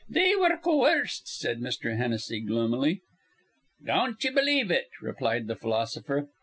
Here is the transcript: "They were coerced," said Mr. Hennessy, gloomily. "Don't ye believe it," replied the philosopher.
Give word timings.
"They 0.09 0.35
were 0.35 0.57
coerced," 0.57 1.27
said 1.27 1.59
Mr. 1.59 1.95
Hennessy, 1.95 2.39
gloomily. 2.39 3.01
"Don't 3.85 4.23
ye 4.23 4.31
believe 4.31 4.71
it," 4.71 4.87
replied 4.99 5.45
the 5.45 5.55
philosopher. 5.55 6.27